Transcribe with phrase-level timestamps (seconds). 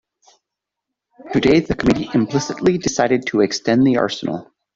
[1.31, 4.51] Today the committee implicitly decided to extend the arsenal.